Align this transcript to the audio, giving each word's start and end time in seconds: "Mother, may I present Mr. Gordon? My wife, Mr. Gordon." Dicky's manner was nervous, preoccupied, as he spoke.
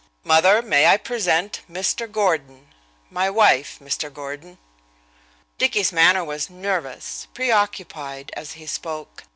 "Mother, 0.23 0.63
may 0.63 0.87
I 0.87 0.97
present 0.97 1.61
Mr. 1.69 2.11
Gordon? 2.11 2.69
My 3.11 3.29
wife, 3.29 3.77
Mr. 3.79 4.11
Gordon." 4.11 4.57
Dicky's 5.59 5.91
manner 5.91 6.23
was 6.25 6.49
nervous, 6.49 7.27
preoccupied, 7.35 8.31
as 8.35 8.53
he 8.53 8.65
spoke. 8.65 9.25